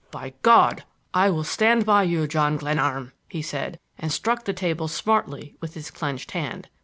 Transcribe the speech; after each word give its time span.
"By 0.09 0.33
God, 0.41 0.83
I 1.13 1.29
will 1.29 1.43
stand 1.43 1.85
by 1.85 2.01
you, 2.05 2.25
John 2.25 2.57
Glenarm!" 2.57 3.11
he 3.29 3.43
said, 3.43 3.77
and 3.99 4.11
struck 4.11 4.45
the 4.45 4.51
table 4.53 4.87
smartly 4.87 5.55
with 5.61 5.75
his 5.75 5.91
clenched 5.91 6.31
hand. 6.31 6.69